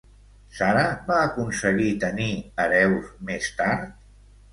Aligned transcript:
Sara 0.59 0.85
va 1.09 1.17
aconseguir 1.25 1.89
tenir 2.05 2.29
hereus, 2.63 3.13
més 3.29 3.51
tard? 3.61 3.93